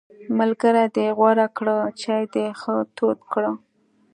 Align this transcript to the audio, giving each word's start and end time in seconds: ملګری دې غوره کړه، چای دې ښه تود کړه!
ملګری 0.39 0.85
دې 0.95 1.07
غوره 1.17 1.47
کړه، 1.57 1.77
چای 2.01 2.23
دې 2.33 2.45
ښه 2.59 2.75
تود 2.97 3.19
کړه! 3.31 3.51